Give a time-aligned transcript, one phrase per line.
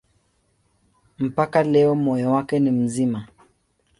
[1.19, 3.27] Mpaka leo moyo wake ni mzima.